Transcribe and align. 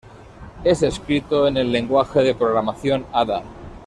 Es 0.63 0.81
escrito 0.81 1.47
en 1.47 1.57
el 1.57 1.71
lenguaje 1.71 2.23
de 2.23 2.33
programación 2.33 3.05
Ada. 3.13 3.43